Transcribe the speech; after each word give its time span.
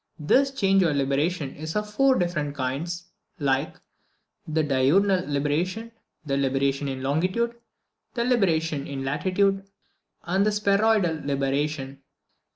This 0.17 0.49
change 0.49 0.81
or 0.81 0.95
libration 0.95 1.53
is 1.53 1.75
of 1.75 1.87
four 1.87 2.17
different 2.17 2.55
kinds, 2.55 3.11
viz. 3.37 3.67
the 4.47 4.63
diurnal 4.63 5.23
libration, 5.27 5.91
the 6.25 6.37
libration 6.37 6.87
in 6.87 7.03
longitude, 7.03 7.53
the 8.15 8.23
libration 8.23 8.87
in 8.87 9.05
latitude, 9.05 9.63
and 10.23 10.43
the 10.43 10.51
spheroidal 10.51 11.21
libration. 11.23 12.01